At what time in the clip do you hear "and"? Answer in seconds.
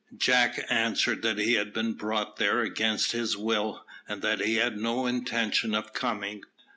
4.07-4.23